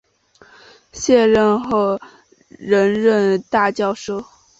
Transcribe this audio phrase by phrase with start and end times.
[0.93, 1.99] 卸任后
[2.49, 4.25] 仍任政大教授。